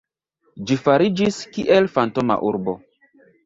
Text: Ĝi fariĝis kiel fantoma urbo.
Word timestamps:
Ĝi 0.71 0.77
fariĝis 0.85 1.39
kiel 1.59 1.93
fantoma 1.99 2.41
urbo. 2.51 2.79